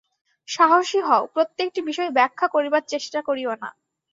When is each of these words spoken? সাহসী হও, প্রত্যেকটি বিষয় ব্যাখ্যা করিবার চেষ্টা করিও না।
সাহসী 0.47 0.99
হও, 1.01 1.23
প্রত্যেকটি 1.33 1.79
বিষয় 1.89 2.09
ব্যাখ্যা 2.11 2.47
করিবার 2.47 2.83
চেষ্টা 2.87 3.19
করিও 3.27 3.53
না। 3.55 3.69